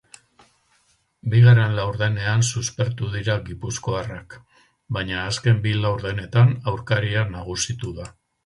Bigarren 1.33 1.75
laurdenean 1.79 2.45
suspertu 2.47 3.11
dira 3.17 3.35
gipuzkoarrak, 3.51 4.35
baina 4.97 5.21
azken 5.27 5.63
bi 5.67 5.77
laurdenetan 5.85 6.59
aurkaria 6.73 7.29
nagusitu 7.37 7.95
da. 8.01 8.13